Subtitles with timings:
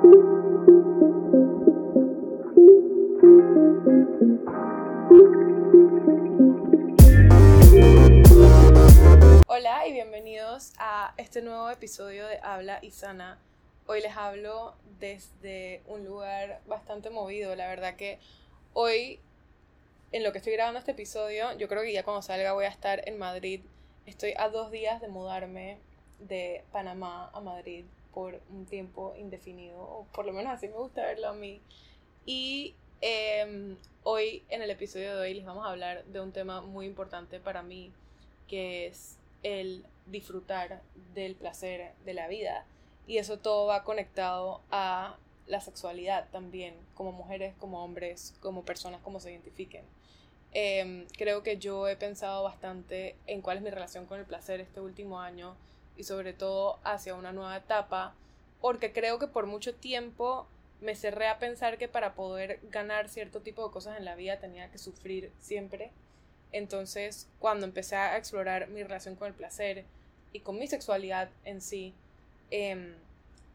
[0.00, 0.12] Hola
[9.88, 13.40] y bienvenidos a este nuevo episodio de Habla y Sana.
[13.86, 17.56] Hoy les hablo desde un lugar bastante movido.
[17.56, 18.20] La verdad que
[18.74, 19.18] hoy,
[20.12, 22.68] en lo que estoy grabando este episodio, yo creo que ya cuando salga voy a
[22.68, 23.62] estar en Madrid.
[24.06, 25.80] Estoy a dos días de mudarme
[26.20, 31.02] de Panamá a Madrid por un tiempo indefinido, o por lo menos así me gusta
[31.02, 31.60] verlo a mí.
[32.26, 36.60] Y em, hoy, en el episodio de hoy, les vamos a hablar de un tema
[36.60, 37.92] muy importante para mí,
[38.46, 40.82] que es el disfrutar
[41.14, 42.64] del placer de la vida.
[43.06, 45.16] Y eso todo va conectado a
[45.46, 49.84] la sexualidad también, como mujeres, como hombres, como personas, como se identifiquen.
[50.52, 54.60] Em, creo que yo he pensado bastante en cuál es mi relación con el placer
[54.60, 55.56] este último año
[55.98, 58.14] y sobre todo hacia una nueva etapa,
[58.60, 60.46] porque creo que por mucho tiempo
[60.80, 64.38] me cerré a pensar que para poder ganar cierto tipo de cosas en la vida
[64.38, 65.90] tenía que sufrir siempre.
[66.52, 69.84] Entonces, cuando empecé a explorar mi relación con el placer
[70.32, 71.94] y con mi sexualidad en sí,
[72.50, 72.94] eh,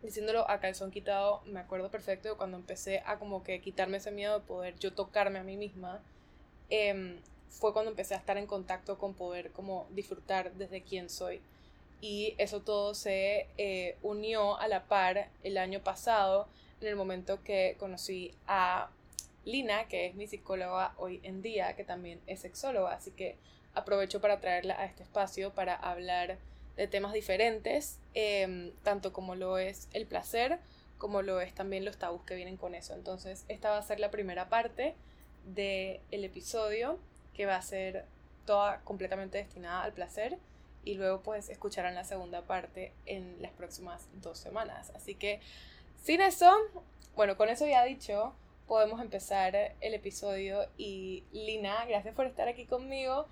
[0.03, 4.11] diciéndolo a calzón quitado, me acuerdo perfecto de cuando empecé a como que quitarme ese
[4.11, 6.01] miedo de poder yo tocarme a mí misma,
[6.69, 11.41] em, fue cuando empecé a estar en contacto con poder como disfrutar desde quién soy
[12.03, 16.49] y eso todo se eh, unió a la par el año pasado
[16.81, 18.89] en el momento que conocí a
[19.45, 23.37] Lina, que es mi psicóloga hoy en día, que también es sexóloga, así que
[23.73, 26.39] aprovecho para traerla a este espacio para hablar
[26.75, 30.59] de temas diferentes, em, tanto como lo es el placer,
[30.97, 32.95] como lo es también los tabús que vienen con eso.
[32.95, 34.93] Entonces, esta va a ser la primera parte
[35.45, 36.99] del el episodio,
[37.33, 38.03] que va a ser
[38.45, 40.37] toda completamente destinada al placer
[40.83, 44.91] y luego pues escucharán la segunda parte en las próximas dos semanas.
[44.95, 45.39] Así que
[46.01, 46.51] sin eso,
[47.15, 48.33] bueno, con eso ya dicho,
[48.67, 53.27] podemos empezar el episodio y Lina, gracias por estar aquí conmigo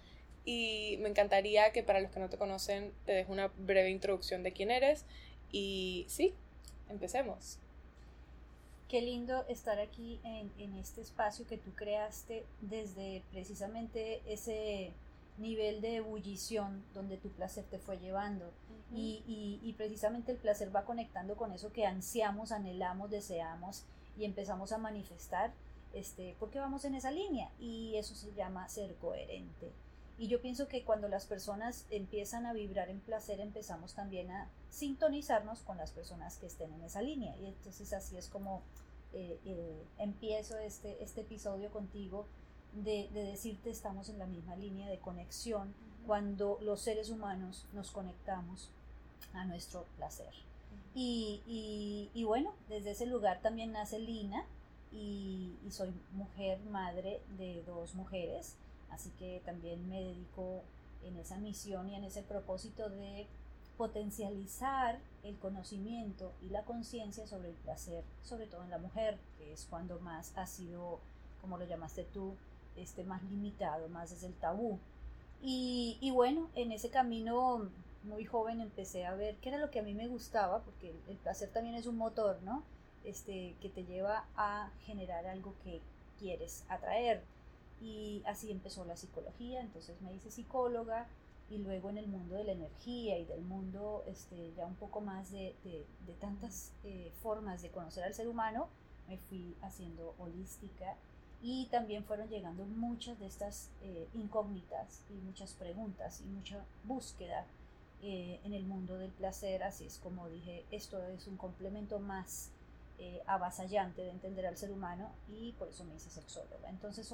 [0.45, 4.43] y me encantaría que para los que no te conocen te dejo una breve introducción
[4.43, 5.05] de quién eres
[5.51, 6.33] y sí,
[6.89, 7.59] empecemos.
[8.87, 14.91] Qué lindo estar aquí en, en este espacio que tú creaste desde precisamente ese
[15.37, 18.51] nivel de ebullición donde tu placer te fue llevando.
[18.93, 23.85] y, y, y, precisamente el placer va conectando con eso que ansiamos, anhelamos, deseamos
[24.17, 25.53] y empezamos a manifestar,
[25.93, 29.71] este, porque vamos en esa línea y eso se llama ser coherente.
[30.17, 34.49] Y yo pienso que cuando las personas empiezan a vibrar en placer, empezamos también a
[34.69, 37.35] sintonizarnos con las personas que estén en esa línea.
[37.37, 38.61] Y entonces así es como
[39.13, 42.27] eh, eh, empiezo este, este episodio contigo
[42.73, 45.73] de, decirte estamos en la misma línea de conexión
[46.05, 48.69] cuando los seres humanos nos conectamos
[49.33, 50.33] a nuestro placer.
[50.93, 54.45] y, y, bueno, desde ese lugar también nace Lina
[54.91, 58.55] y, y, soy mujer, madre de dos mujeres,
[58.89, 60.63] así que también me dedico
[61.03, 63.25] en esa misión y en ese propósito de
[63.77, 69.53] potencializar el conocimiento y la conciencia sobre el placer, sobre todo en la mujer, que
[69.53, 70.99] es cuando más ha sido,
[71.41, 72.35] como lo llamaste tú,
[72.77, 74.79] este, más limitado, más es el tabú.
[75.41, 77.69] Y, y, bueno, en ese camino
[78.03, 81.17] muy joven empecé a ver qué era lo que a mí me gustaba, porque el,
[81.17, 82.63] placer también es un motor, ¿no?
[83.03, 85.81] Este, que te lleva a generar algo que
[86.19, 87.23] quieres atraer.
[87.81, 91.07] Y así empezó la psicología, entonces me hice psicóloga
[91.49, 95.01] y luego en el mundo de la energía y del mundo este, ya un poco
[95.01, 98.69] más de, de, tantas eh, formas de conocer al ser humano,
[99.07, 100.95] me fui haciendo holística
[101.41, 107.45] y también fueron llegando muchas de estas eh, incógnitas y muchas preguntas y mucha búsqueda
[108.03, 112.51] eh, en el mundo del placer, así es como dije, esto es un complemento más
[112.99, 116.69] eh, avasallante de entender al ser humano y por eso me hice sexóloga.
[116.69, 117.13] Entonces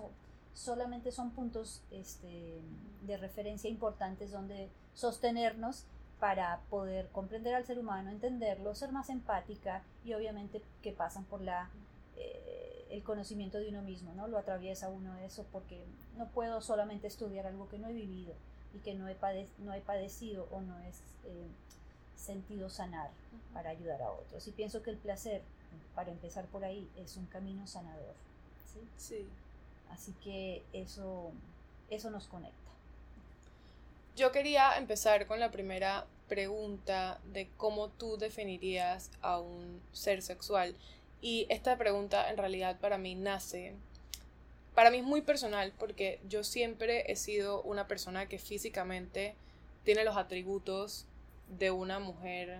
[0.53, 2.61] solamente son puntos este,
[3.03, 5.85] de referencia importantes donde sostenernos
[6.19, 11.41] para poder comprender al ser humano, entenderlo, ser más empática y obviamente que pasan por
[11.41, 11.69] la
[12.89, 14.27] el conocimiento de uno mismo, ¿no?
[14.27, 15.83] Lo atraviesa uno eso porque
[16.17, 18.33] no puedo solamente estudiar algo que no he vivido
[18.73, 19.15] y que no he,
[19.59, 21.47] no he padecido o no he eh,
[22.15, 23.09] sentido sanar
[23.53, 24.47] para ayudar a otros.
[24.47, 25.41] Y pienso que el placer,
[25.95, 28.15] para empezar por ahí, es un camino sanador.
[28.73, 28.79] ¿sí?
[28.97, 29.27] Sí.
[29.91, 31.31] Así que eso,
[31.89, 32.57] eso nos conecta.
[34.15, 40.75] Yo quería empezar con la primera pregunta de cómo tú definirías a un ser sexual.
[41.21, 43.73] Y esta pregunta en realidad para mí nace,
[44.75, 49.35] para mí es muy personal porque yo siempre he sido una persona que físicamente
[49.83, 51.05] tiene los atributos
[51.49, 52.59] de una mujer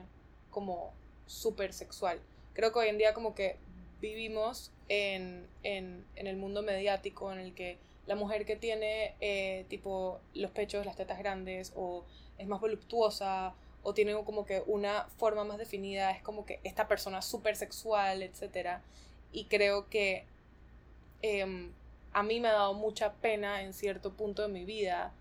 [0.50, 0.94] como
[1.27, 2.19] súper sexual.
[2.54, 3.57] creo que hoy en día como que
[4.01, 7.77] vivimos en, en, en el mundo mediático en el que
[8.07, 12.06] la mujer que tiene eh, tipo los pechos, las tetas grandes o
[12.38, 13.53] es más voluptuosa
[13.88, 18.22] o tiene como que una forma más definida, es como que esta persona súper sexual,
[18.22, 18.81] etc.
[19.31, 20.25] Y creo que
[21.22, 21.72] em,
[22.12, 25.13] a mí me ha dado mucha pena en cierto punto de mi vida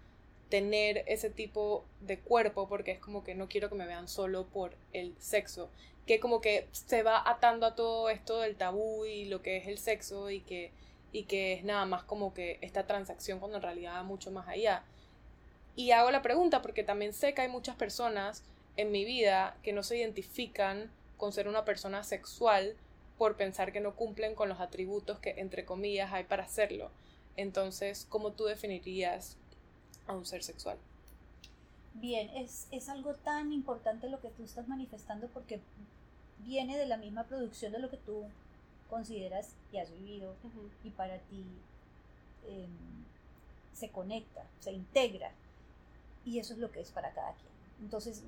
[0.49, 4.47] tener ese tipo de cuerpo porque es como que no quiero que me vean solo
[4.47, 5.71] por el sexo
[6.09, 9.69] que como que se va atando a todo esto del tabú y lo que es
[9.69, 10.73] el sexo y que,
[11.13, 14.49] y que es nada más como que esta transacción cuando en realidad va mucho más
[14.49, 14.83] allá.
[15.77, 18.43] Y hago la pregunta porque también sé que hay muchas personas
[18.77, 22.77] en mi vida que no se identifican con ser una persona sexual
[23.19, 26.91] por pensar que no cumplen con los atributos que entre comillas hay para hacerlo.
[27.37, 29.37] Entonces, ¿cómo tú definirías
[30.07, 30.79] a un ser sexual?
[31.95, 35.61] Bien, es, es algo tan importante lo que tú estás manifestando porque
[36.45, 38.25] viene de la misma producción de lo que tú
[38.91, 40.35] consideras y has vivido
[40.85, 41.45] y para ti
[42.49, 42.69] em,
[43.73, 45.33] se conecta, se integra
[46.25, 47.53] y eso es lo que es para cada quien.
[47.81, 48.23] Entonces,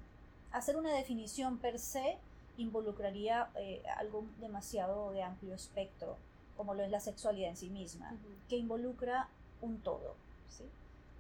[0.53, 2.19] hacer una definición per se
[2.57, 6.17] involucraría eh, algo demasiado de amplio espectro,
[6.57, 8.17] como lo es la sexualidad en sí misma,
[8.49, 9.29] que involucra
[9.61, 10.17] un todo.
[10.49, 10.65] ¿sí?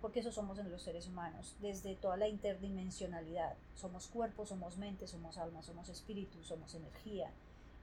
[0.00, 3.54] porque eso somos en los seres humanos, desde toda la interdimensionalidad.
[3.74, 7.30] Somos cuerpo, somos mente, somos alma, somos espíritu, somos energía.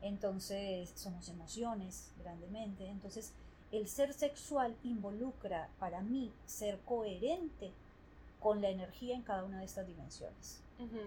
[0.01, 2.87] Entonces, somos emociones grandemente.
[2.87, 3.33] Entonces,
[3.71, 7.71] el ser sexual involucra para mí ser coherente
[8.39, 10.61] con la energía en cada una de estas dimensiones.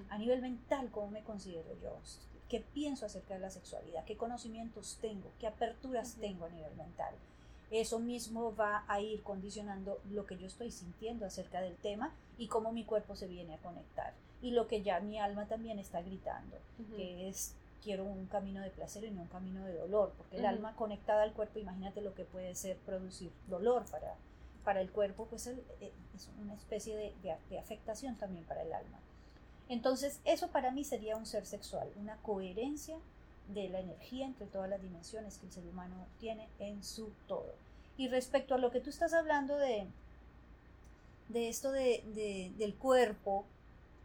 [0.09, 1.99] A nivel mental, ¿cómo me considero yo?
[2.49, 4.05] ¿Qué pienso acerca de la sexualidad?
[4.05, 5.31] ¿Qué conocimientos tengo?
[5.39, 7.15] ¿Qué aperturas tengo a nivel mental?
[7.71, 12.49] eso mismo va a ir condicionando lo que yo estoy sintiendo acerca del tema y
[12.49, 14.15] cómo mi cuerpo se viene a conectar.
[14.41, 16.57] Y lo que ya mi alma también está gritando,
[16.97, 20.47] que es quiero un camino de placer y no un camino de dolor, porque el
[20.47, 24.15] alma conectada al cuerpo, imagínate lo que puede ser producir dolor para,
[24.69, 25.63] para el cuerpo, pues eh,
[26.15, 28.99] es una especie de, afectación también para el alma.
[29.71, 32.99] Entonces, eso para mí sería un ser sexual, una coherencia
[33.55, 37.55] de la energía entre todas las dimensiones que el ser humano tiene en su todo.
[37.97, 39.87] Y respecto a lo que tú estás hablando de,
[41.31, 43.47] de esto de, del cuerpo,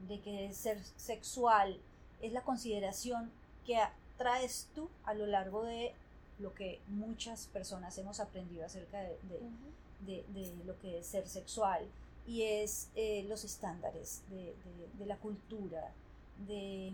[0.07, 1.77] de que ser sexual
[2.21, 3.33] es la consideración
[3.65, 3.77] que
[4.17, 5.93] traes tú a lo largo de
[6.39, 9.17] lo que muchas personas hemos aprendido acerca de,
[10.65, 11.87] lo que es ser sexual
[12.25, 15.91] y es eh, los estándares de, la cultura,
[16.47, 16.93] de,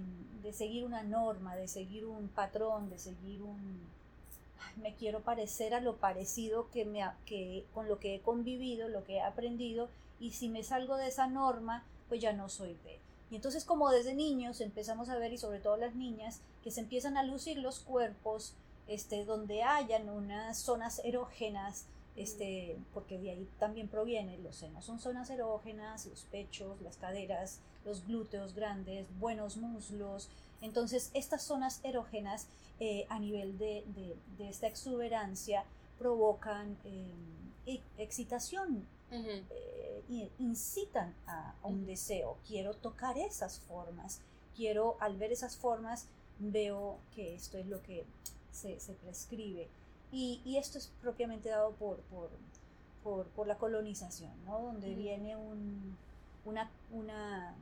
[0.53, 3.87] seguir una norma, de seguir un patrón, de seguir un...
[4.77, 9.03] me quiero parecer a lo parecido que me, que, con lo que he convivido, lo
[9.03, 9.89] que he aprendido,
[10.19, 12.99] y si me salgo de esa norma, pues ya no soy B.
[13.31, 16.81] Y entonces como desde niños empezamos a ver, y sobre todo las niñas, que se
[16.81, 18.55] empiezan a lucir los cuerpos,
[18.87, 21.85] este, donde hayan unas zonas erógenas,
[22.19, 27.61] este, porque de ahí también proviene, los senos son zonas erógenas, los pechos, las caderas,
[27.85, 30.29] los glúteos grandes, buenos muslos.
[30.61, 32.47] Entonces, estas zonas erógenas
[32.81, 33.85] eh, a nivel de,
[34.39, 35.63] esta exuberancia
[35.97, 42.37] provocan eh, excitación, eh, incitan a, un deseo.
[42.45, 44.21] Quiero tocar esas formas,
[44.55, 46.07] quiero, al ver esas formas,
[46.39, 48.05] veo que esto es lo que
[48.51, 49.69] se, prescribe.
[50.11, 51.99] Y, esto es propiamente dado por,
[53.03, 54.59] por, la colonización, ¿no?
[54.59, 55.35] donde viene
[56.45, 57.55] una, una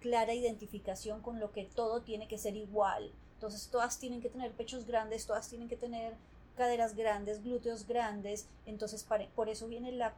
[0.00, 3.10] clara identificación con lo que todo tiene que ser igual.
[3.34, 6.14] Entonces todas tienen que tener pechos grandes, todas tienen que tener
[6.56, 8.46] caderas grandes, glúteos grandes.
[8.66, 10.14] Entonces por eso viene la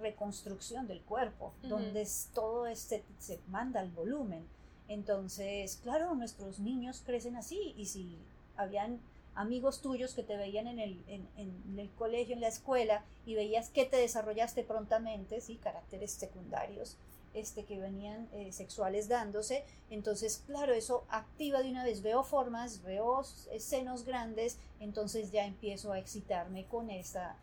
[0.00, 4.46] reconstrucción del cuerpo, donde todo este, se manda al volumen.
[4.88, 8.18] Entonces, claro, nuestros niños crecen así y si
[8.56, 9.00] habían
[9.36, 13.34] amigos tuyos que te veían en el, en, en el colegio, en la escuela, y
[13.34, 16.96] veías que te desarrollaste prontamente, sí, caracteres secundarios,
[17.36, 19.62] este, que venían eh, sexuales dándose.
[19.90, 22.00] Entonces, claro, eso activa de una vez.
[22.00, 23.22] Veo formas, veo
[23.58, 27.36] senos grandes, entonces ya empiezo a excitarme con, esta,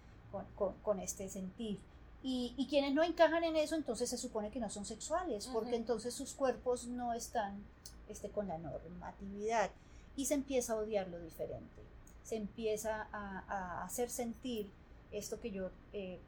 [0.82, 1.80] con, este sentir.
[2.24, 6.16] Y, quienes no encajan en eso, entonces se supone que no son sexuales, porque entonces
[6.16, 7.64] sus cuerpos no están
[8.10, 9.70] este, con la normatividad.
[10.16, 11.82] Y se empieza a odiar lo diferente.
[12.24, 14.72] Se empieza a, hacer sentir
[15.12, 16.20] esto que yo eh,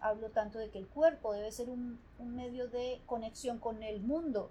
[0.00, 4.50] hablo tanto de que el cuerpo debe ser un, medio de conexión con el mundo.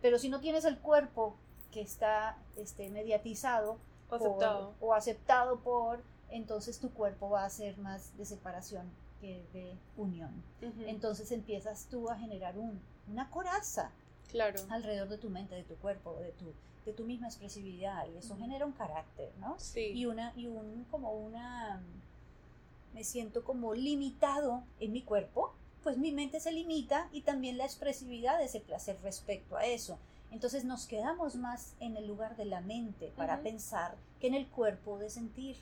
[0.00, 1.36] Pero si no tienes el cuerpo
[1.72, 3.78] que está este, mediatizado
[4.10, 4.74] o aceptado.
[4.80, 6.00] o aceptado por,
[6.30, 10.42] entonces tu cuerpo va a ser más de separación que de unión.
[10.86, 13.90] Entonces empiezas tú a generar un, una coraza
[14.30, 14.60] claro.
[14.70, 16.52] alrededor de tu mente, de tu cuerpo, de tu,
[16.88, 19.58] de tu misma expresividad y eso genera un carácter, ¿no?
[19.58, 19.92] Sí.
[19.94, 21.80] Y una, y un, como una,
[22.94, 25.52] me siento como limitado en mi cuerpo,
[25.82, 29.98] pues mi mente se limita y también la expresividad de ese placer respecto a eso.
[30.30, 34.46] Entonces nos quedamos más en el lugar de la mente para pensar que en el
[34.48, 35.56] cuerpo de sentir.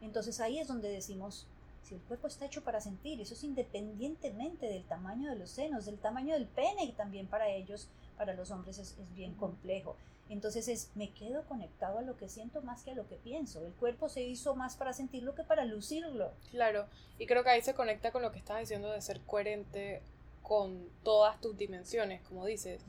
[0.00, 1.46] Entonces ahí es donde decimos,
[1.82, 5.84] si el cuerpo está hecho para sentir, eso es independientemente del tamaño de los senos,
[5.84, 9.96] del tamaño del pene, y también para ellos, para los hombres es, bien complejo.
[10.28, 13.64] Entonces es, me quedo conectado a lo que siento más que a lo que pienso.
[13.66, 16.32] El cuerpo se hizo más para sentirlo que para lucirlo.
[16.50, 16.86] Claro,
[17.18, 20.00] y creo que ahí se conecta con lo que estás diciendo de ser coherente
[20.42, 22.82] con todas tus dimensiones, como dices.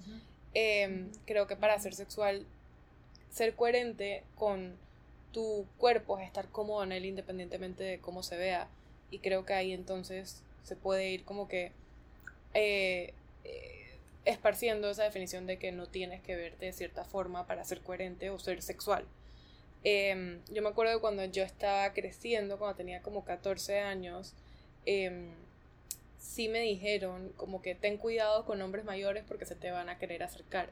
[0.53, 2.45] Em, creo que para ser sexual,
[3.31, 4.77] ser coherente con
[5.31, 8.67] tu cuerpo es estar cómodo en él independientemente de cómo se vea.
[9.11, 11.71] Y creo que ahí entonces se puede ir como que
[12.53, 13.13] eh, eh,
[14.25, 18.29] esparciendo esa definición de que no tienes que verte de cierta forma para ser coherente
[18.29, 19.05] o ser sexual.
[19.83, 24.33] Em, yo me acuerdo cuando yo estaba creciendo, cuando tenía como 14 años,
[24.85, 25.31] eh,
[26.19, 29.97] sí me dijeron como que ten cuidado con hombres mayores porque se te van a
[29.97, 30.69] querer acercar.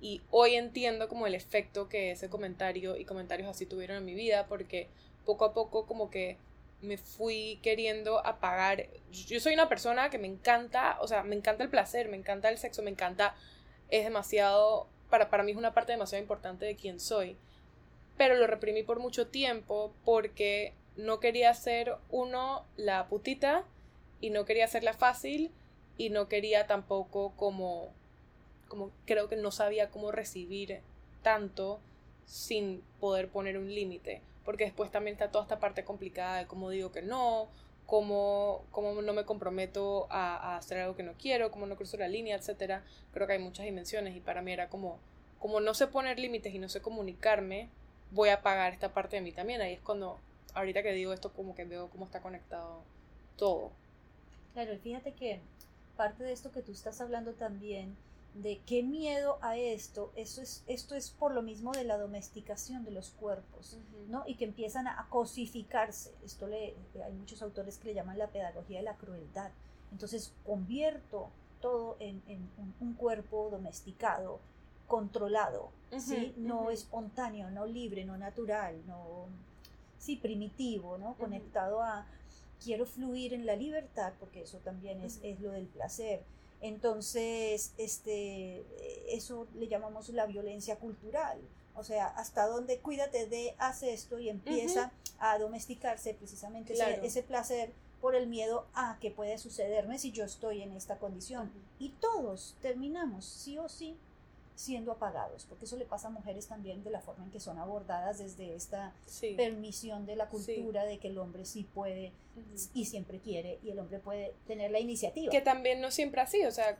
[0.00, 4.14] Y hoy entiendo como el efecto que ese comentario y comentarios así tuvieron en mi
[4.14, 4.88] vida porque
[5.24, 6.38] poco a poco como que
[6.86, 8.86] me fui queriendo apagar.
[9.12, 12.48] Yo soy una persona que me encanta, o sea, me encanta el placer, me encanta
[12.48, 13.34] el sexo, me encanta,
[13.90, 17.36] es demasiado, para, para mí es una parte demasiado importante de quién soy.
[18.16, 23.64] Pero lo reprimí por mucho tiempo porque no quería ser uno la putita
[24.20, 25.50] y no quería hacerla fácil
[25.98, 27.92] y no quería tampoco como
[28.68, 30.80] como creo que no sabía cómo recibir
[31.22, 31.78] tanto
[32.26, 36.70] sin poder poner un límite porque después también está toda esta parte complicada de cómo
[36.70, 37.48] digo que no
[37.84, 42.08] cómo, cómo no me comprometo a, hacer algo que no quiero cómo no cruzo la
[42.08, 42.82] línea etcétera.
[43.12, 44.98] Creo que hay muchas dimensiones y para mí era como
[45.38, 47.68] como no sé poner límites y no sé comunicarme
[48.12, 49.60] voy a pagar esta parte de mí también.
[49.60, 50.18] Ahí es cuando
[50.54, 52.82] ahorita que digo esto como que veo cómo está conectado
[53.36, 53.72] todo.
[54.54, 55.40] Claro, fíjate que
[55.96, 57.96] parte de esto que tú estás hablando también,
[58.42, 62.84] de qué miedo a esto, eso es, esto es por lo mismo de la domesticación
[62.84, 63.78] de los cuerpos,
[64.08, 64.24] ¿no?
[64.26, 66.12] Y que empiezan a, cosificarse.
[66.24, 66.74] Esto le,
[67.04, 69.50] hay muchos autores que le llaman la pedagogía de la crueldad.
[69.90, 72.22] Entonces convierto todo en,
[72.80, 74.40] un, cuerpo domesticado,
[74.86, 76.34] controlado, ¿sí?
[76.36, 79.26] No espontáneo, no libre, no natural, no,
[79.98, 81.14] sí, primitivo, ¿no?
[81.14, 82.06] Conectado a,
[82.62, 86.22] quiero fluir en la libertad, porque eso también es, es lo del placer.
[86.60, 88.64] Entonces, este,
[89.08, 91.38] eso le llamamos la violencia cultural.
[91.74, 97.70] O sea, hasta donde cuídate de, hace esto y empieza a domesticarse precisamente ese, placer
[98.00, 101.52] por el miedo a que puede sucederme si yo estoy en esta condición.
[101.78, 103.96] Y todos terminamos, sí o sí,
[104.56, 107.58] siendo apagados, porque eso le pasa a mujeres también de la forma en que son
[107.58, 108.94] abordadas desde esta
[109.36, 112.12] permisión de la cultura de que el hombre sí puede
[112.72, 115.30] y siempre quiere y el hombre puede tener la iniciativa.
[115.30, 116.78] Que también no siempre así, o sea,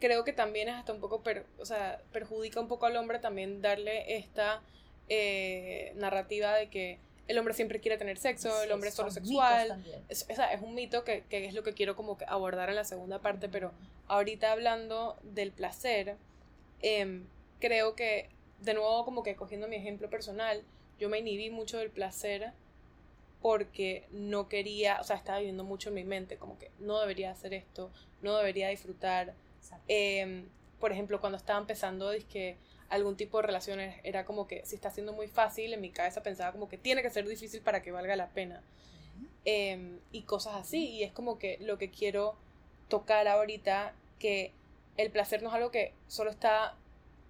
[0.00, 1.22] creo que también es hasta un poco,
[1.58, 4.62] o sea, perjudica un poco al hombre también darle esta
[5.10, 9.84] eh, narrativa de que el hombre siempre quiere tener sexo, el hombre es solo sexual.
[10.08, 12.84] Es, es, un mito que, que, es lo que quiero como que abordar en la
[12.84, 13.72] segunda parte, pero
[14.06, 16.16] ahorita hablando del placer,
[16.82, 17.26] Em,
[17.60, 18.28] creo que,
[18.60, 20.62] de nuevo, como que cogiendo mi ejemplo personal,
[20.98, 22.52] yo me inhibí mucho del placer
[23.40, 27.30] porque no quería, o sea, estaba viviendo mucho en mi mente, como que no debería
[27.30, 29.34] hacer esto, no debería disfrutar.
[29.86, 30.48] Em,
[30.80, 32.56] por ejemplo, cuando estaba empezando, que
[32.88, 36.22] algún tipo de relaciones era como que si está siendo muy fácil, en mi cabeza
[36.22, 38.62] pensaba como que tiene que ser difícil para que valga la pena.
[39.44, 42.34] Em, y cosas así, y es como que lo que quiero
[42.88, 44.52] tocar ahorita, que
[44.98, 46.76] el placer no es algo que solo está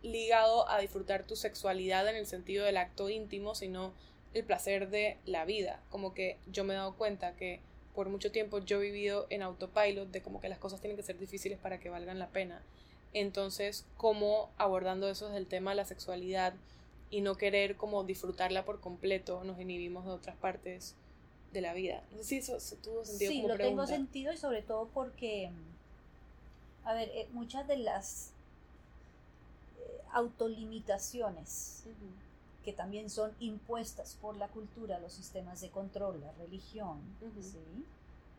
[0.03, 3.93] ligado a disfrutar tu sexualidad en el sentido del acto íntimo, sino
[4.35, 5.81] el placer de la vida.
[5.91, 7.61] Como que yo me he dado cuenta que
[7.95, 11.03] por mucho tiempo yo he vivido en autopilot de como que las cosas tienen que
[11.03, 12.63] ser difíciles para que valgan la pena.
[13.13, 16.55] Entonces, como abordando eso desde el tema de la sexualidad
[17.11, 20.95] y no querer como disfrutarla por completo, nos inhibimos de otras partes
[21.53, 22.03] de la vida.
[22.13, 23.31] No sé si eso, tuvo sentido.
[23.31, 25.51] Sí, lo tengo sentido y sobre todo porque
[26.89, 28.31] a ver, eh, muchas de las
[29.79, 31.85] eh, autolimitaciones
[32.65, 36.99] que también son impuestas por la cultura, los sistemas de control, la religión,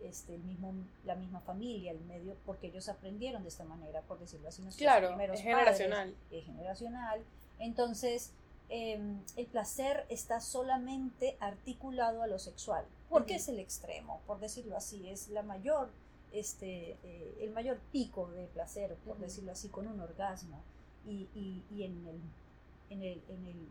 [0.03, 0.73] este, el mismo,
[1.05, 5.19] la misma familia, el medio, porque ellos aprendieron de esta manera, por decirlo así, claro,
[5.19, 6.15] es generacional.
[6.31, 7.21] es generacional.
[7.59, 8.31] Entonces,
[8.69, 14.75] em, el placer está solamente articulado a lo sexual, porque es el extremo, por decirlo
[14.75, 15.91] así, es la mayor
[16.31, 20.61] este, eh, el mayor pico de placer, por decirlo así, con un orgasmo.
[21.07, 22.19] Y, y, y, en el
[22.89, 23.67] en el, en el,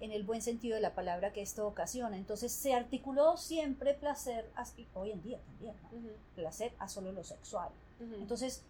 [0.00, 2.16] en el buen sentido de la palabra que esto ocasiona.
[2.16, 4.48] Entonces se articuló siempre placer,
[4.94, 5.74] hoy en día también,
[6.34, 7.68] placer a solo lo sexual.
[8.18, 8.62] Entonces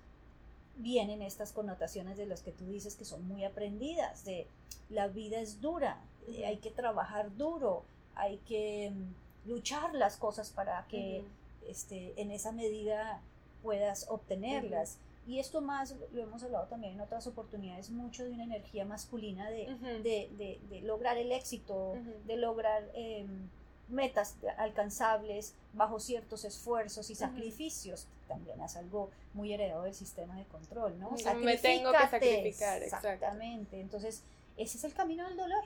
[0.76, 4.46] vienen estas connotaciones de las que tú dices que son muy aprendidas, de
[4.88, 6.00] la vida es dura,
[6.44, 7.84] hay que trabajar duro,
[8.16, 11.22] hay que mm, luchar las cosas para que
[11.68, 13.20] este, en esa medida
[13.62, 14.98] puedas obtenerlas.
[15.26, 19.50] Y esto más, lo hemos hablado también en otras oportunidades, mucho de una energía masculina
[19.50, 19.66] de,
[20.02, 21.94] de, de, lograr el éxito,
[22.26, 23.48] de lograr em,
[23.88, 28.06] metas alcanzables bajo ciertos esfuerzos y sacrificios.
[28.28, 31.10] También es algo muy heredado del sistema de control, ¿no?
[31.36, 33.80] Me tengo que sacrificar, exactamente.
[33.80, 34.22] Entonces,
[34.56, 35.64] ese es el camino del dolor.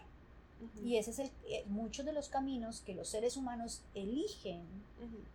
[0.82, 4.62] Y ese es el, eh, muchos de los caminos que los seres humanos eligen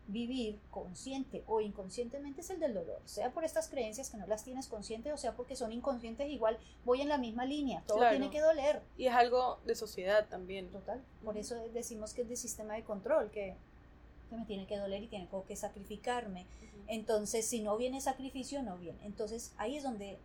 [0.07, 4.43] vivir consciente o inconscientemente es el del dolor, sea por estas creencias que no las
[4.43, 8.31] tienes consciente o sea porque son inconscientes, igual voy en la misma línea, todo tiene
[8.31, 8.81] que doler.
[8.98, 10.69] Y es algo de sociedad también.
[10.69, 13.55] Total, por eso decimos que es de sistema de control, que,
[14.29, 16.45] que me tiene que doler y tiene que sacrificarme.
[16.88, 18.98] Entonces, si no viene sacrificio, no viene.
[19.03, 20.17] Entonces, ahí es donde,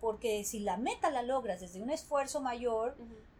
[0.00, 2.96] porque si la meta la logras desde un esfuerzo mayor,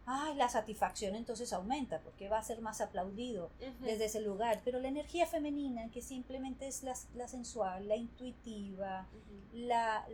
[0.06, 4.60] ay, la satisfacción entonces aumenta porque va a ser más aplaudido desde ese lugar.
[4.64, 9.06] Pero la energía femenina, que simplemente es la, sensual, la intuitiva,
[9.52, 10.04] la,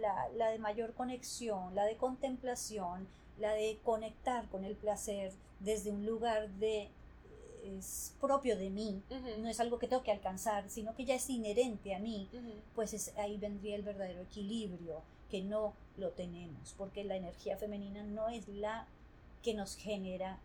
[0.52, 6.48] de mayor conexión, la de contemplación, la de conectar con el placer desde un lugar
[6.50, 6.88] de
[7.64, 9.02] es propio de mí,
[9.38, 12.26] no es algo que tengo que alcanzar, sino que ya es inherente a mí,
[12.74, 18.30] pues ahí vendría el verdadero equilibrio, que no lo tenemos, porque la energía femenina no
[18.30, 18.86] es la
[19.42, 20.38] que nos genera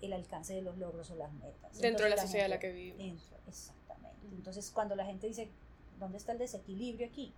[0.00, 1.78] el alcance de los logros o las metas.
[1.78, 3.22] Dentro de la, sociedad en la que vivimos.
[3.46, 4.26] exactamente.
[4.32, 5.48] Entonces, cuando la gente dice,
[5.98, 7.32] ¿dónde está el desequilibrio aquí?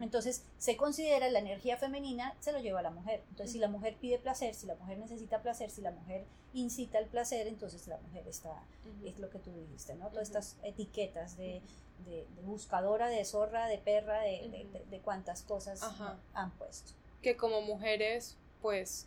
[0.00, 3.22] Entonces, se considera la energía femenina, se lo lleva a la mujer.
[3.30, 6.98] Entonces, si la mujer pide placer, si la mujer necesita placer, si la mujer incita
[6.98, 8.60] al placer, entonces la mujer está,
[9.04, 10.08] es lo que tú dijiste, ¿no?
[10.08, 11.62] Todas estas etiquetas de,
[12.06, 15.80] de, buscadora, de zorra, de perra, de, de cuántas cosas
[16.34, 16.92] han puesto.
[17.22, 19.06] Que como mujeres, pues,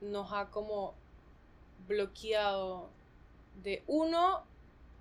[0.00, 0.94] nos ha como
[1.86, 2.90] bloqueado
[3.62, 4.44] de uno,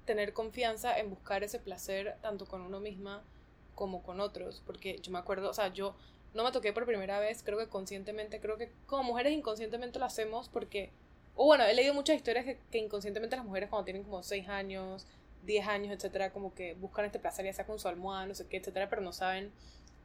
[0.05, 3.23] tener confianza en buscar ese placer tanto con uno misma
[3.75, 5.95] como con otros, porque yo me acuerdo, o sea, yo
[6.33, 10.05] no me toqué por primera vez, creo que conscientemente, creo que como mujeres inconscientemente lo
[10.05, 10.91] hacemos porque,
[11.35, 15.05] o bueno, he leído muchas historias que, inconscientemente las mujeres cuando tienen como 6 años,
[15.45, 18.47] 10 años, etcétera, como que buscan este placer ya sea con su almohada, no sé
[18.47, 19.51] qué, etcétera, pero no saben,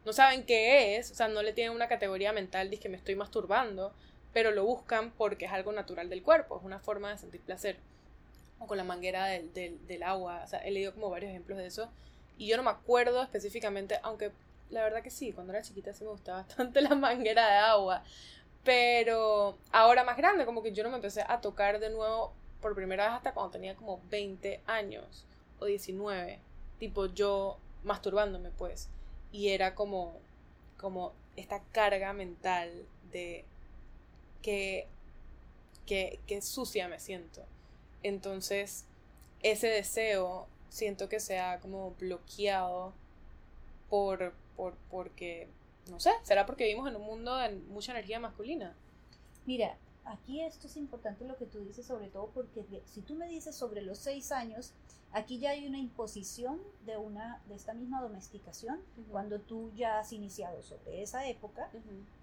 [0.05, 2.97] no saben qué es, o sea, no le tienen una categoría mental de que me
[2.97, 3.93] estoy masturbando,
[4.39, 7.77] pero lo buscan porque es algo natural del cuerpo, es una forma de sentir placer.
[8.61, 11.67] O con la manguera del, del, agua, o sea, he leído como varios ejemplos de
[11.67, 11.91] eso.
[12.37, 14.31] Y yo no me acuerdo específicamente, aunque
[14.71, 18.05] la verdad que sí, cuando era chiquita sí me gustaba bastante la manguera de agua.
[18.63, 22.77] Pero ahora más grande, como que yo no me empecé a tocar de nuevo por
[22.77, 25.25] primera vez hasta cuando tenía como 20 años
[25.59, 26.39] o 19.
[26.79, 28.89] Tipo yo masturbándome pues.
[29.33, 30.15] Y era como,
[30.77, 32.71] como esta carga mental
[33.11, 33.45] de
[34.43, 34.87] que,
[35.87, 37.45] que, sucia me siento.
[38.03, 38.85] Entonces,
[39.43, 42.93] ese deseo siento que se ha como bloqueado
[43.89, 45.49] por, por, porque,
[45.91, 48.75] no sé, será porque vivimos en un mundo de mucha energía masculina.
[49.47, 49.77] Mira,
[50.09, 53.55] aquí esto es importante lo que tú dices, sobre todo porque si tú me dices
[53.55, 54.73] sobre los seis años,
[55.13, 60.13] aquí ya hay una imposición de una de esta misma domesticación, cuando tú ya has
[60.13, 61.71] iniciado sobre esa época,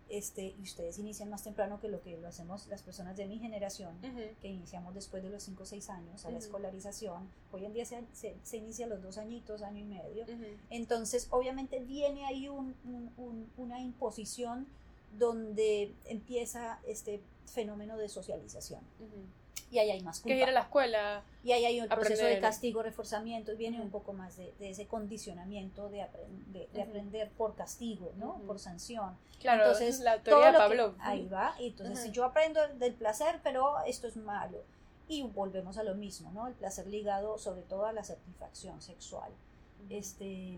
[0.08, 3.40] este, y ustedes inician más temprano que lo que lo hacemos las personas de mi
[3.40, 3.96] generación,
[4.42, 7.28] que iniciamos después de los 5 o 6 años a la escolarización.
[7.52, 10.26] Hoy en día se, se, inicia a los dos añitos, año y medio.
[10.70, 12.76] Entonces, obviamente viene ahí un,
[13.58, 14.68] una imposición
[15.18, 18.82] donde empieza este fenómeno de socialización
[19.72, 20.36] y ahí hay más culpa.
[20.36, 21.24] Que ir a la escuela.
[21.44, 24.88] Y ahí hay un proceso de castigo, reforzamiento, y viene un poco más de, ese
[24.88, 26.06] condicionamiento de,
[26.48, 28.42] de, aprender por castigo, ¿no?
[28.48, 29.18] Por sanción.
[29.40, 30.96] Claro, entonces, la teoría de Pablo.
[31.00, 34.64] ahí va, y entonces yo aprendo del placer, pero esto es malo.
[35.08, 36.48] Y volvemos a lo mismo, ¿no?
[36.48, 39.32] El placer ligado sobre todo a la satisfacción sexual.
[39.90, 40.58] Este,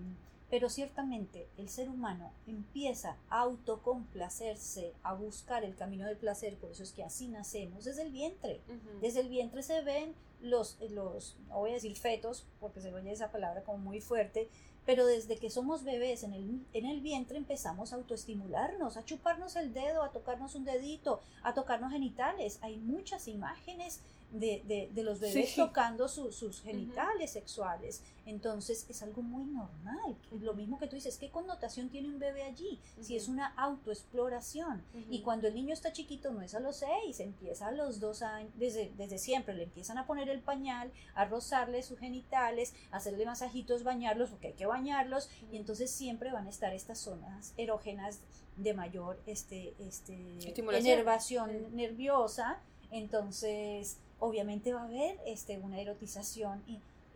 [0.50, 6.72] pero ciertamente el ser humano empieza a autocomplacerse, a buscar el camino del placer, por
[6.72, 8.62] eso es que así nacemos, desde el vientre.
[9.02, 13.12] Desde el vientre se ven los, los, no voy a decir fetos, porque se oye
[13.12, 14.50] esa palabra como muy fuerte,
[14.86, 19.58] pero desde que somos bebés en el, en el vientre empezamos a autoestimularnos, a chuparnos
[19.58, 22.60] el dedo, a tocarnos un dedito, a tocarnos genitales.
[22.62, 28.04] Hay muchas imágenes de, de, los bebés tocando sus genitales sexuales.
[28.26, 30.18] Entonces es algo muy normal.
[30.42, 32.80] Lo mismo que tú dices, ¿qué connotación tiene un bebé allí?
[33.00, 34.84] Si es una autoexploración.
[35.10, 38.22] Y cuando el niño está chiquito no es a los seis, empieza a los dos
[38.22, 42.98] años, desde, desde siempre le empiezan a poner el pañal, a rozarle sus genitales, a
[42.98, 45.30] hacerle masajitos, bañarlos, porque hay que bañarlos.
[45.52, 48.20] Y entonces siempre van a estar estas zonas erógenas
[48.58, 52.60] de mayor este, este, enervación nerviosa.
[52.92, 56.64] Entonces, obviamente va a haber este, una erotización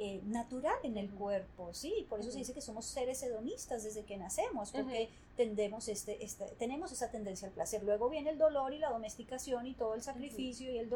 [0.03, 2.07] eh, natural en el cuerpo, ¿sí?
[2.09, 6.45] Por eso se dice que somos seres hedonistas desde que nacemos, porque tendemos este, este,
[6.57, 7.83] tenemos esa tendencia al placer.
[7.83, 10.89] Luego viene el dolor y la domesticación y todo el sacrificio y, el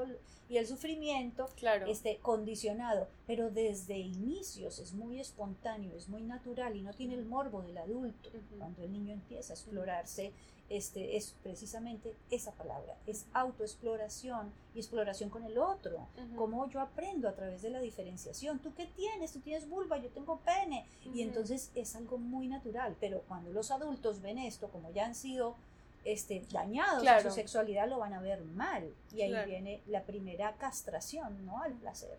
[0.50, 1.48] y el sufrimiento
[1.88, 7.26] este, condicionado, pero desde inicios es muy espontáneo, es muy natural y no tiene el
[7.26, 8.32] morbo del adulto.
[8.58, 10.32] Cuando el niño empieza a explorarse,
[10.69, 17.30] este, es precisamente esa palabra, es autoexploración y exploración con el otro, como yo aprendo
[17.30, 21.21] a través de la diferenciación, tú qué tienes, tú tienes vulva, yo tengo pene, y
[21.21, 25.56] entonces es algo muy natural, pero cuando los adultos ven esto, como ya han sido
[26.04, 30.54] este, dañados en su sexualidad, lo van a ver mal, y ahí viene la primera
[30.54, 31.62] castración, ¿no?
[31.62, 32.17] Al placer.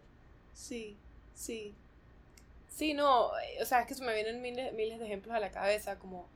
[0.54, 0.96] Sí,
[1.34, 1.74] sí.
[2.68, 5.50] Sí, no, o sea, es que se me vienen miles, miles de ejemplos a la
[5.50, 6.26] cabeza, como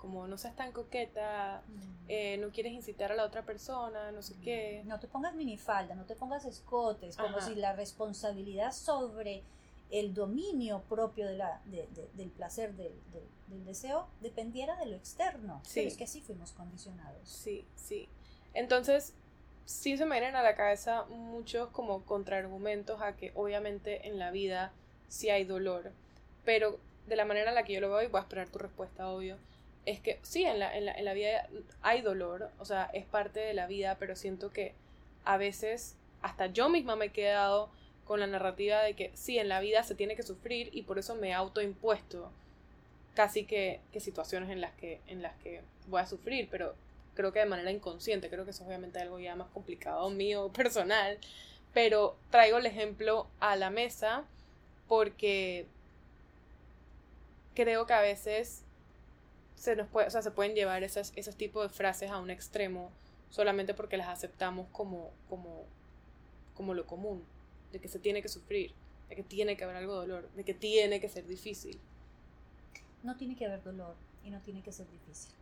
[0.00, 2.04] como no seas tan coqueta, mm.
[2.08, 4.82] eh, no quieres incitar a la otra persona, no sé qué.
[4.86, 9.42] No te pongas minifalda, no te pongas escotes, como si la responsabilidad sobre
[9.90, 12.92] el dominio propio de la, del placer, del,
[13.64, 15.60] deseo, dependiera de lo externo.
[15.64, 15.72] Sí.
[15.80, 17.28] Pero es que así fuimos condicionados.
[17.28, 18.08] Sí, sí.
[18.54, 19.12] Entonces,
[19.64, 24.30] sí se me vienen a la cabeza muchos como contraargumentos a que obviamente en la
[24.30, 24.72] vida
[25.08, 25.92] sí hay dolor,
[26.44, 28.58] pero de la manera en la que yo lo veo, y voy a esperar tu
[28.58, 29.36] respuesta, obvio,
[29.86, 31.48] es que sí, en la, en, la, en la vida
[31.82, 34.74] hay dolor, o sea, es parte de la vida, pero siento que
[35.24, 37.70] a veces hasta yo misma me he quedado
[38.04, 40.98] con la narrativa de que sí, en la vida se tiene que sufrir y por
[40.98, 42.30] eso me he autoimpuesto
[43.14, 46.74] casi que, que situaciones en las que, en las que voy a sufrir, pero
[47.14, 50.50] creo que de manera inconsciente, creo que eso es obviamente algo ya más complicado mío,
[50.54, 51.18] personal,
[51.72, 54.24] pero traigo el ejemplo a la mesa
[54.88, 55.66] porque
[57.54, 58.64] creo que a veces
[59.60, 62.30] se nos puede, o sea, se pueden llevar esas, esos tipos de frases a un
[62.30, 62.90] extremo
[63.28, 65.64] solamente porque las aceptamos como, como,
[66.54, 67.22] como lo común,
[67.70, 68.72] de que se tiene que sufrir,
[69.10, 71.78] de que tiene que haber algo de dolor, de que tiene que ser difícil.
[73.02, 75.34] No tiene que haber dolor y no tiene que ser difícil.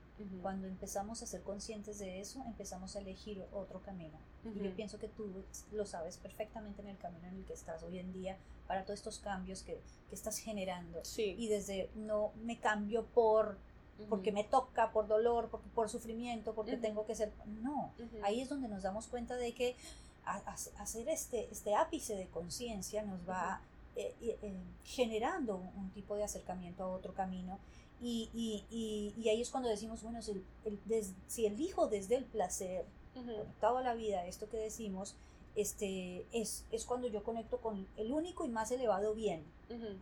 [0.42, 4.18] Cuando empezamos a ser conscientes de eso, empezamos a elegir otro camino.
[4.52, 7.84] Y yo pienso que tú lo sabes perfectamente en el camino en el que estás
[7.84, 9.78] hoy en día para todos estos cambios que,
[10.08, 11.04] que estás generando.
[11.04, 11.36] Sí.
[11.38, 13.58] Y desde no me cambio por
[14.08, 17.32] porque me toca, por dolor, porque, por sufrimiento, porque tengo que ser...
[17.62, 19.76] No, ahí es donde nos damos cuenta de que
[20.24, 23.62] hacer este, este ápice de conciencia nos va
[23.96, 27.58] eh, eh, generando un, tipo de acercamiento a otro camino.
[28.00, 30.78] Y, y, y, ahí es cuando decimos, bueno, si, el,
[31.26, 35.16] si elijo desde el placer, conectado a la vida, esto que decimos,
[35.56, 39.42] este, es, es cuando yo conecto con el único y más elevado bien.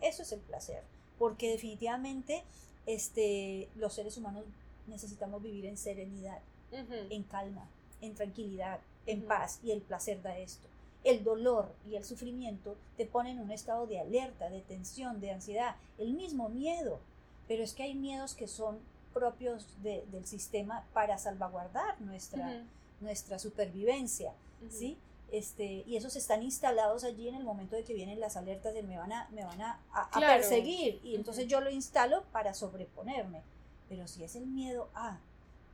[0.02, 0.82] Eso es el placer,
[1.18, 2.44] porque definitivamente
[2.86, 4.44] este, los seres humanos
[4.86, 6.40] necesitamos vivir en serenidad,
[6.72, 7.68] en calma,
[8.00, 10.68] en tranquilidad, en paz, y el placer da esto.
[11.04, 15.30] El dolor y el sufrimiento te ponen en un estado de alerta, de tensión, de
[15.30, 16.98] ansiedad, el mismo miedo.
[17.46, 18.78] Pero es que hay miedos que son
[19.14, 22.64] propios del sistema para salvaguardar nuestra,
[23.00, 24.32] nuestra supervivencia,
[24.68, 24.98] ¿sí?
[25.32, 28.82] Este, y esos están instalados allí en el momento de que vienen las alertas de
[28.82, 29.80] me van a, me van a,
[30.18, 31.00] perseguir.
[31.02, 33.42] Y entonces yo lo instalo para sobreponerme.
[33.88, 35.18] Pero si es el miedo a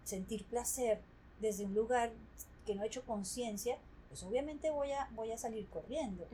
[0.04, 1.00] sentir placer
[1.40, 2.12] desde un lugar
[2.66, 6.26] que no he hecho conciencia, pues obviamente voy a, voy a salir corriendo,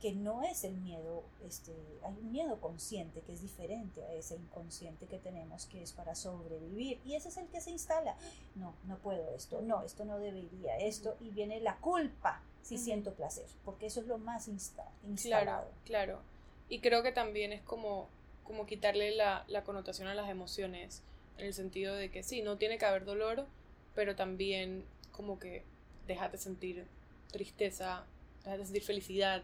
[0.00, 1.72] que no es el miedo, este,
[2.04, 6.14] hay un miedo consciente que es diferente a ese inconsciente que tenemos que es para
[6.14, 7.00] sobrevivir.
[7.04, 8.16] Y ese es el que se instala,
[8.54, 13.12] no, no puedo esto, no, esto no debería, esto y viene la culpa si siento
[13.12, 15.68] placer, porque eso es lo más insta instalado.
[15.84, 16.22] Claro, claro.
[16.70, 18.08] Y creo que también es como,
[18.42, 21.02] como quitarle la, la connotación a las emociones,
[21.36, 23.46] en el sentido de que sí, no tiene que haber dolor,
[23.94, 25.62] pero también como que
[26.06, 26.86] déjate sentir
[27.30, 28.06] tristeza,
[28.44, 29.42] déjate sentir felicidad,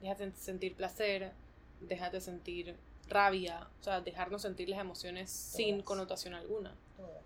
[0.00, 1.32] déjate sentir placer,
[1.80, 2.76] déjate sentir
[3.08, 6.76] rabia, o sea, dejarnos sentir las emociones sin connotación alguna.
[6.96, 7.24] Todas.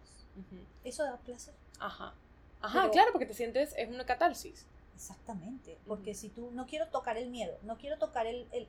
[0.84, 1.54] Eso da placer.
[1.78, 2.14] Ajá.
[2.62, 4.66] Ajá, claro, porque te sientes, es una catarsis.
[4.94, 8.68] Exactamente, porque si tú no quiero tocar el miedo, no quiero tocar el, el,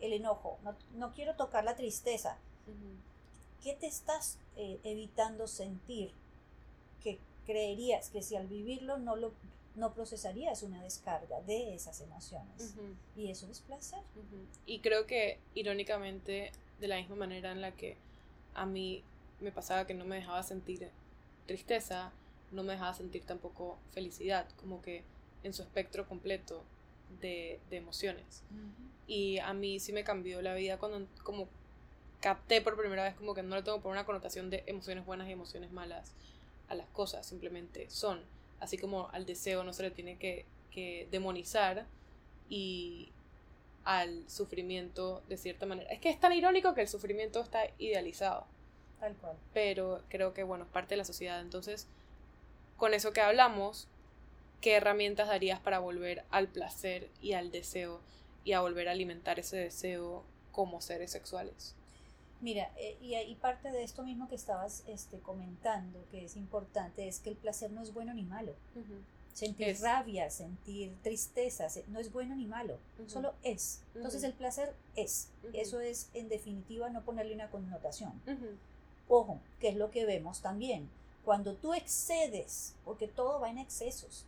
[0.00, 2.38] el, enojo, no, no, quiero tocar la tristeza,
[3.62, 6.12] ¿qué te estás eh, evitando sentir?
[7.02, 9.32] Que creerías que si al vivirlo no lo,
[9.78, 12.74] no procesarías una descarga de esas emociones.
[13.16, 14.00] Y eso es placer.
[14.66, 17.96] Y creo que, irónicamente, de la misma manera en la que
[18.54, 19.04] a mí
[19.40, 20.90] me pasaba que no me dejaba sentir
[21.46, 22.12] tristeza,
[22.50, 25.04] no me dejaba sentir tampoco felicidad, como que
[25.44, 26.64] en su espectro completo
[27.20, 28.42] de, emociones.
[29.06, 31.48] Y a mí sí me cambió la vida cuando como
[32.20, 35.28] capté por primera vez como que no le tengo por una connotación de emociones buenas
[35.28, 36.12] y emociones malas
[36.68, 38.20] a las cosas, simplemente son.
[38.60, 41.86] Así como al deseo no se le tiene que, que demonizar
[42.48, 43.10] y
[43.84, 45.90] al sufrimiento de cierta manera.
[45.90, 48.46] Es que es tan irónico que el sufrimiento está idealizado.
[49.00, 49.36] Tal cual.
[49.54, 51.40] Pero creo que, bueno, es parte de la sociedad.
[51.40, 51.86] Entonces,
[52.76, 53.88] con eso que hablamos,
[54.60, 58.00] ¿qué herramientas darías para volver al placer y al deseo
[58.44, 61.74] y a volver a alimentar ese deseo como seres sexuales?
[62.40, 67.18] Mira, eh, y, parte de esto mismo que estabas este, comentando, que es importante, es
[67.18, 68.54] que el placer no es bueno ni malo.
[69.32, 73.82] Sentir rabia, sentir tristeza, no es bueno ni malo, solo es.
[73.94, 75.30] Entonces el placer es.
[75.52, 78.12] Eso es, en definitiva, no ponerle una connotación.
[79.08, 80.88] Ojo, que es lo que vemos también.
[81.28, 84.24] Cuando tú excedes, porque todo va en excesos,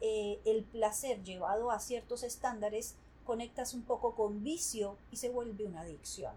[0.00, 5.62] eh, el placer llevado a ciertos estándares conectas un poco con vicio y se vuelve
[5.66, 6.34] una adicción.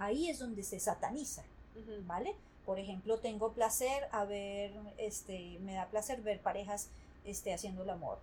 [0.00, 1.44] Ahí es donde se sataniza,
[2.06, 2.34] ¿vale?
[2.64, 6.88] Por ejemplo, tengo placer a ver, este, me da placer ver parejas
[7.26, 8.20] este, haciendo el amor.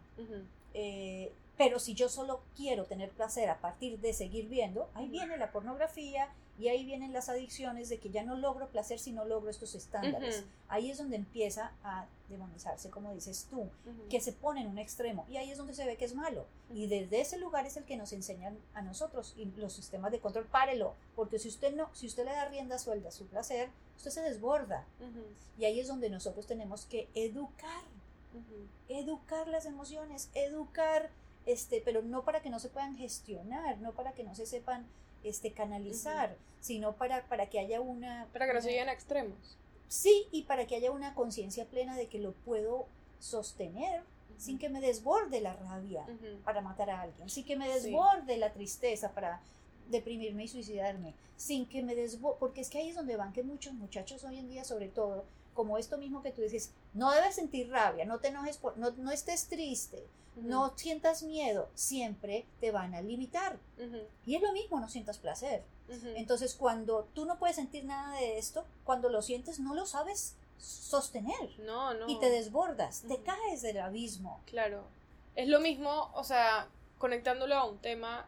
[0.73, 5.37] Eh, pero si yo solo quiero tener placer a partir de seguir viendo, ahí viene
[5.37, 9.23] la pornografía y ahí vienen las adicciones de que ya no logro placer si no
[9.23, 10.43] logro estos estándares.
[10.67, 13.69] Ahí es donde empieza a demonizarse, como dices tú,
[14.09, 15.25] que se pone en un extremo.
[15.29, 16.45] Y ahí es donde se ve que es malo.
[16.73, 20.19] Y desde ese lugar es el que nos enseñan a nosotros y los sistemas de
[20.19, 20.47] control.
[20.47, 24.11] Párelo, porque si usted no, si usted le da rienda suelta a su placer, usted
[24.11, 24.85] se desborda.
[25.57, 27.83] Y ahí es donde nosotros tenemos que educar.
[28.89, 31.09] Educar las emociones, educar,
[31.45, 34.85] este, pero no para que no se puedan gestionar, no para que no se sepan
[35.23, 38.27] este, canalizar, sino para, para que haya una...
[38.33, 39.57] Para que no se lleguen a extremos.
[39.87, 42.87] Sí, y para que haya una conciencia plena de que lo puedo
[43.19, 44.03] sostener
[44.37, 46.05] sin que me desborde la rabia
[46.45, 49.41] para matar a alguien, sin que me desborde la tristeza para
[49.89, 53.43] deprimirme y suicidarme, sin que me desborde, porque es que ahí es donde van que
[53.43, 57.35] muchos muchachos hoy en día sobre todo, como esto mismo que tú dices, no debes
[57.35, 62.71] sentir rabia, no te enojes, por, no, no estés triste, no sientas miedo, siempre te
[62.71, 63.57] van a limitar.
[64.25, 65.63] Y es lo mismo, no sientas placer.
[66.15, 70.35] Entonces, cuando tú no puedes sentir nada de esto, cuando lo sientes, no lo sabes
[70.57, 71.59] sostener.
[71.59, 72.07] No, no.
[72.09, 74.41] Y te desbordas, te caes del abismo.
[74.45, 74.83] Claro.
[75.35, 78.27] Es lo mismo, o sea, conectándolo a un tema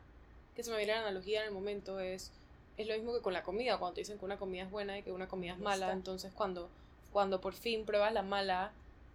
[0.56, 2.32] que se me viene la analogía en el momento, es,
[2.78, 4.98] es lo mismo que con la comida, cuando te dicen que una comida es buena
[4.98, 6.70] y que una comida es mala, entonces cuando,
[7.12, 8.72] cuando por fin pruebas la mala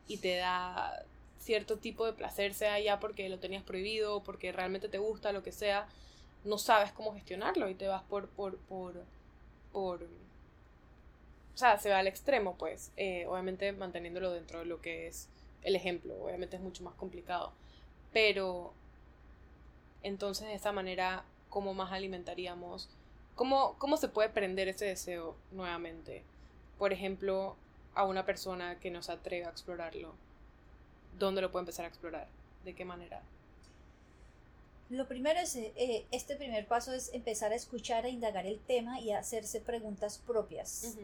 [0.09, 1.05] y te da
[1.47, 5.45] cierto tipo de placer, sea ya porque lo tenías prohibido, porque realmente te gusta, lo
[5.45, 5.87] que sea,
[6.45, 9.05] no sabes cómo gestionarlo y te vas por, por, por,
[9.73, 15.07] por, o sea, se va al extremo, pues, eh, obviamente manteniéndolo dentro de lo que
[15.07, 15.29] es
[15.63, 17.53] el ejemplo, obviamente es mucho más complicado,
[18.13, 18.75] pero
[20.03, 22.89] entonces de esa manera, ¿cómo más alimentaríamos?
[23.37, 26.25] ¿Cómo, ¿Cómo se puede prender ese deseo nuevamente?
[26.77, 27.57] Por ejemplo,
[27.95, 30.26] a una persona que no se atreve a explorarlo
[31.19, 32.29] ¿dónde lo puedo empezar a explorar?
[32.65, 33.23] ¿De qué manera?
[34.89, 39.01] Lo primero es, eh, este primer paso es empezar a escuchar, a indagar el tema
[39.01, 40.97] y a hacerse preguntas propias.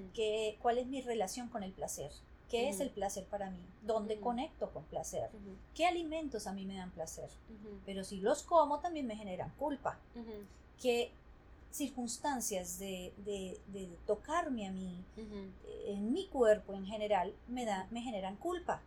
[0.61, 2.13] ¿Cuál es mi relación con el placer?
[2.49, 3.65] ¿Qué es el placer para mí?
[3.83, 5.31] ¿Dónde conecto con placer?
[5.75, 7.31] ¿Qué alimentos a mí me dan placer?
[7.87, 9.99] Pero si los como también me generan culpa.
[10.81, 11.11] ¿Qué
[11.73, 15.03] circunstancias de, de, de tocarme a mí,
[15.87, 18.81] en mi cuerpo en general, me, da, me generan culpa?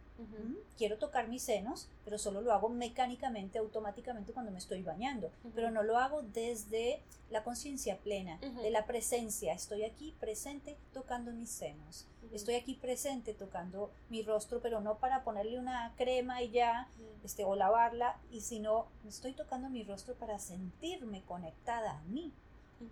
[0.78, 5.72] Quiero tocar mis senos, pero solo lo hago mecánicamente, automáticamente cuando me estoy bañando, pero
[5.72, 9.54] no lo hago desde la conciencia plena, de la presencia.
[9.54, 12.08] Estoy aquí presente tocando mis senos.
[12.34, 16.90] Estoy aquí presente tocando mi rostro, pero no para ponerle una crema y ya,
[17.24, 22.34] este, o lavarla, y sino estoy tocando mi rostro para sentirme conectada a mí,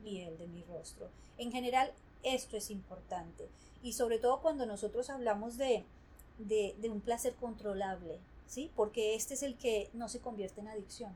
[0.04, 1.10] piel de mi rostro.
[1.38, 1.92] En general,
[2.24, 3.50] esto es importante.
[3.82, 5.84] Y sobre todo cuando nosotros hablamos de,
[6.38, 8.72] de, un placer controlable, ¿sí?
[8.76, 11.14] Porque este es el que no se convierte en adicción.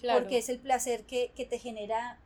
[0.00, 2.20] Porque es el placer que, te genera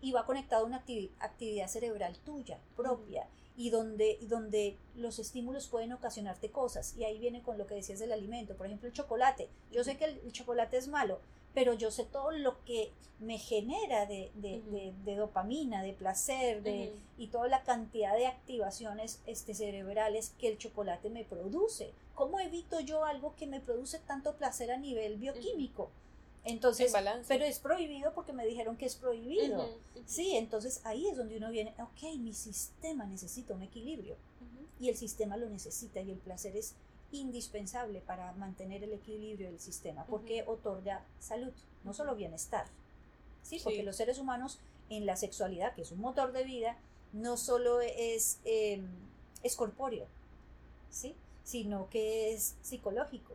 [0.00, 0.84] y va conectado a una
[1.20, 6.96] actividad cerebral tuya, propia, y donde, donde los estímulos pueden ocasionarte cosas.
[6.96, 9.48] Y ahí viene con lo que decías del alimento, por ejemplo, el chocolate.
[9.70, 11.20] Yo sé que el, chocolate es malo,
[11.54, 14.30] pero yo sé todo lo que me genera de,
[15.04, 21.10] dopamina, de placer, de, y toda la cantidad de activaciones este, cerebrales que el chocolate
[21.10, 21.92] me produce.
[22.14, 25.90] ¿Cómo evito yo algo que me produce tanto placer a nivel bioquímico?
[26.44, 26.94] Entonces,
[27.26, 29.66] pero es prohibido porque me dijeron que es prohibido.
[30.04, 34.16] Sí, entonces ahí es donde uno viene, ok, mi sistema necesita un equilibrio.
[34.78, 36.74] Y el sistema lo necesita y el placer es
[37.14, 41.52] indispensable para mantener el equilibrio del sistema porque otorga salud,
[41.84, 42.66] no solo bienestar.
[43.42, 43.60] ¿sí?
[43.62, 44.58] Porque los seres humanos
[44.90, 46.76] en la sexualidad, que es un motor de vida,
[47.12, 48.86] no solo es, em,
[49.42, 50.06] es corpóreo,
[50.90, 51.14] ¿sí?
[51.44, 53.34] sino que es psicológico.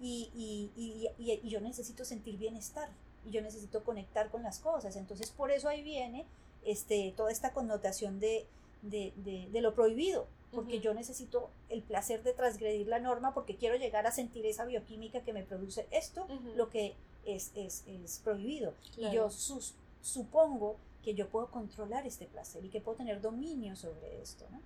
[0.00, 2.88] Y, y, y, y, yo necesito sentir bienestar
[3.24, 4.96] y yo necesito conectar con las cosas.
[4.96, 6.26] Entonces, por eso ahí viene
[6.64, 8.46] este, toda esta connotación de,
[8.82, 9.12] de,
[9.50, 14.06] de, lo prohibido, porque yo necesito el placer de transgredir la norma porque quiero llegar
[14.06, 18.74] a sentir esa bioquímica que me produce esto, lo que es, es, es prohibido.
[18.96, 24.22] Y yo supongo que yo puedo controlar este placer y que puedo tener dominio sobre
[24.22, 24.60] esto, ¿no?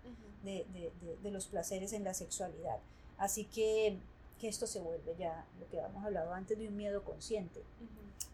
[0.44, 2.78] de, de, de, los placeres en la sexualidad.
[3.18, 3.98] Así que,
[4.38, 7.62] que, esto se vuelve ya lo que habíamos hablado antes de un miedo consciente,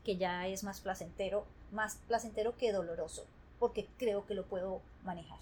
[0.04, 3.24] que ya es más placentero, más placentero que doloroso,
[3.62, 5.38] porque creo que lo puedo manejar.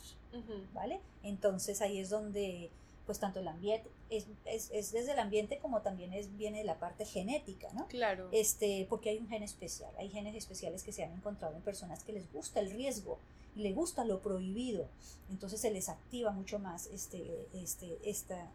[0.75, 1.01] ¿vale?
[1.23, 2.69] Entonces ahí es donde,
[3.07, 6.65] pues tanto el ambiente, es, es, es, desde el ambiente como también es, viene de
[6.65, 7.89] la parte genética, ¿no?
[7.89, 8.29] Claro.
[8.31, 12.05] Este, porque hay un gen especial, hay genes especiales que se han encontrado en personas
[12.05, 13.17] que les gusta el riesgo
[13.57, 14.87] y les gusta lo prohibido,
[15.31, 18.51] entonces se les activa mucho más este, este, esta,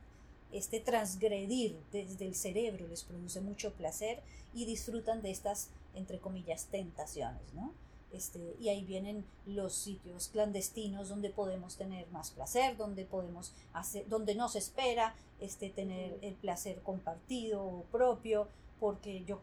[0.52, 4.22] este transgredir desde el cerebro, les produce mucho placer
[4.54, 7.74] y disfrutan de estas, entre comillas, tentaciones, ¿no?
[8.12, 14.08] Este, y ahí vienen los sitios clandestinos donde podemos tener más placer, donde podemos hacer,
[14.08, 18.48] donde no se espera este, tener el placer compartido o propio,
[18.80, 19.42] porque yo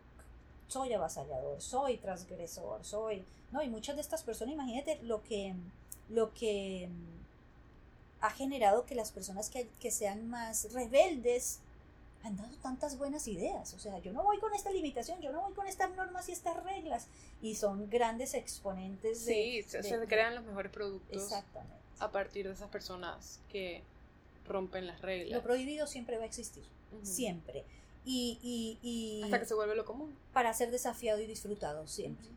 [0.69, 3.63] soy avasallador, soy transgresor, soy, ¿no?
[3.63, 5.55] Y muchas de estas personas, imagínate lo que,
[6.09, 6.89] lo que
[8.23, 11.61] ha generado que las personas que, que sean más rebeldes
[12.25, 13.75] han dado tantas buenas ideas.
[13.75, 16.33] O sea, yo no voy con esta limitación, yo no voy con estas normas y
[16.33, 17.09] estas reglas.
[17.41, 19.35] Y son grandes exponentes de...
[19.35, 21.23] Sí, se, crean los mejores productos.
[21.23, 21.77] Exactamente.
[21.99, 23.83] A partir de esas personas que
[24.47, 25.37] rompen las reglas.
[25.37, 26.65] Lo prohibido siempre va a existir.
[27.03, 27.65] Siempre.
[28.05, 30.17] Y, y, y, Hasta que se vuelve lo común.
[30.33, 32.29] Para ser desafiado y disfrutado siempre.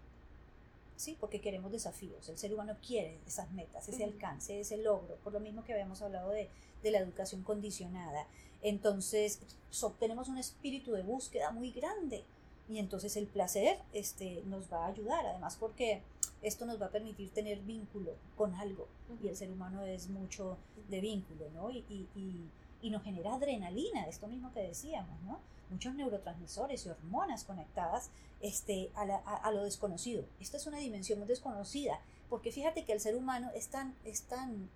[0.96, 2.30] Sí, porque queremos desafíos.
[2.30, 5.16] El ser humano quiere esas metas, ese alcance, ese logro.
[5.24, 6.50] Por lo mismo que habíamos hablado de,
[6.84, 8.28] de la educación condicionada.
[8.66, 9.40] Entonces,
[9.84, 12.24] obtenemos un espíritu de búsqueda muy grande
[12.68, 16.02] y entonces el placer este, nos va a ayudar, además porque
[16.42, 18.88] esto nos va a permitir tener vínculo con algo
[19.22, 20.58] y el ser humano es mucho
[20.90, 21.70] de vínculo, ¿no?
[21.70, 22.50] Y, y,
[22.82, 25.40] y, nos genera adrenalina, esto mismo que decíamos, ¿no?
[25.70, 28.10] Muchos neurotransmisores y hormonas conectadas
[28.42, 30.26] este, a, a, lo desconocido.
[30.40, 32.00] Esta es una dimensión muy desconocida,
[32.30, 34.72] porque fíjate que el ser humano es tan, es tan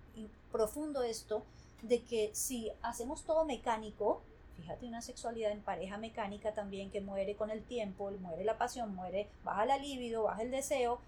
[0.52, 1.44] profundo esto
[1.82, 4.22] de que si hacemos todo mecánico,
[4.56, 8.94] fíjate una sexualidad en pareja mecánica también que muere con el tiempo, muere la pasión,
[8.94, 11.00] muere, baja la libido, baja el deseo,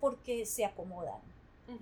[0.00, 1.20] porque se acomodan.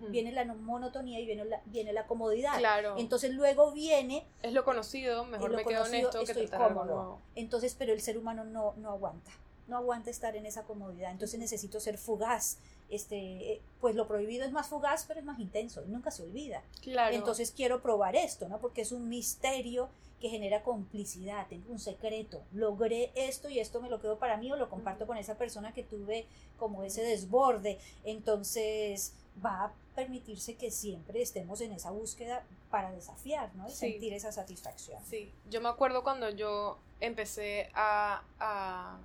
[0.08, 2.56] Viene la monotonía y viene la, viene la comodidad.
[2.56, 2.94] Claro.
[2.96, 4.24] Entonces luego viene...
[4.42, 7.18] Es lo conocido, mejor me quedo en esto que cómodo.
[7.34, 9.30] Entonces, pero el ser humano no, no aguanta.
[9.68, 11.10] No aguanta estar en esa comodidad.
[11.10, 12.58] Entonces necesito ser fugaz,
[12.90, 16.62] este, pues lo prohibido es más fugaz, pero es más intenso y nunca se olvida.
[16.82, 17.14] Claro.
[17.14, 18.58] Entonces quiero probar esto, ¿no?
[18.58, 19.88] Porque es un misterio
[20.20, 24.50] que genera complicidad, tengo un secreto, logré esto y esto me lo quedo para mí
[24.50, 26.26] o lo comparto con esa persona que tuve
[26.58, 27.78] como ese desborde.
[28.04, 29.12] Entonces
[29.44, 33.68] va a permitirse que siempre estemos en esa búsqueda para desafiar, ¿no?
[33.68, 34.98] Y sentir esa satisfacción.
[35.04, 38.98] Sí, yo me acuerdo cuando yo empecé a, a,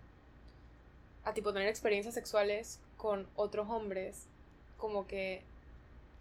[1.23, 4.27] a tipo tener experiencias sexuales con otros hombres,
[4.77, 5.41] como que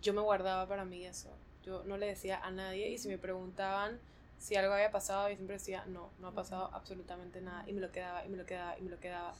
[0.00, 1.28] yo me guardaba para mí eso.
[1.64, 3.98] Yo no le decía a nadie y si me preguntaban
[4.38, 7.64] si algo había pasado, yo siempre decía, no, no ha pasado absolutamente nada.
[7.66, 9.34] Y me lo quedaba, y me lo quedaba, y me lo quedaba.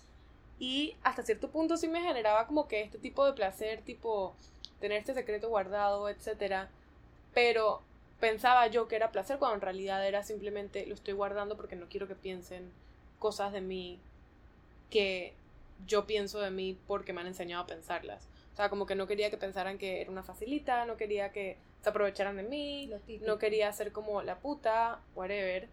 [0.58, 4.34] Y hasta cierto punto sí me generaba como que este tipo de placer, tipo
[4.80, 6.68] tener este secreto guardado, etcétera.
[7.34, 7.82] Pero
[8.18, 11.86] pensaba yo que era placer cuando en realidad era simplemente lo estoy guardando porque no
[11.88, 12.72] quiero que piensen
[13.20, 14.00] cosas de mí
[14.90, 15.34] que
[15.86, 18.28] yo pienso de mí porque me han enseñado a pensarlas.
[18.52, 21.56] O sea, como que no quería que pensaran que era una facilita, no quería que
[21.80, 25.68] se aprovecharan de mí, no quería ser como la puta, whatever.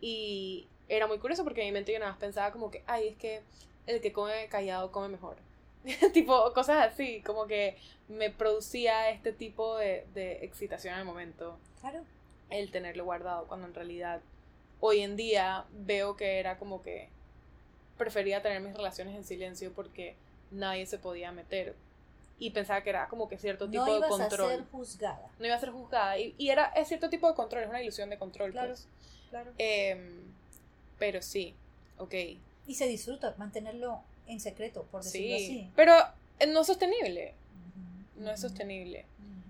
[0.00, 3.08] Y era muy curioso porque en mi mente yo nada más pensaba como que, ay,
[3.08, 3.42] es que
[3.86, 5.36] el que come callado come mejor.
[6.12, 7.76] tipo, cosas así, como que
[8.08, 11.58] me producía este tipo de, de excitación en el momento.
[11.80, 12.04] Claro.
[12.50, 14.20] El tenerlo guardado, cuando en realidad
[14.80, 17.08] hoy en día veo que era como que
[18.02, 20.14] prefería tener mis relaciones en silencio porque
[20.50, 21.74] nadie se podía meter.
[22.38, 24.50] Y pensaba que era como que cierto tipo no de control.
[24.52, 25.28] a ser juzgada.
[25.38, 26.18] No iba a ser juzgada.
[26.18, 28.50] Y, y era es cierto tipo de control, es una ilusión de control.
[28.50, 28.88] Claro, pues.
[29.30, 29.52] claro.
[29.58, 30.10] Em,
[30.98, 31.54] pero sí,
[31.98, 32.14] ok.
[32.66, 35.44] Y se disfruta mantenerlo en secreto, por decirlo Sí.
[35.44, 35.70] así.
[35.76, 35.94] Pero
[36.40, 37.34] eh, no es sostenible.
[38.16, 39.04] No es sostenible.